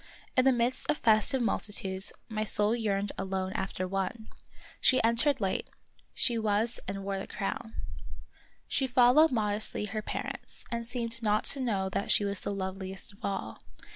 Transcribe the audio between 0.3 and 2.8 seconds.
In the midst of festive multitudes my soul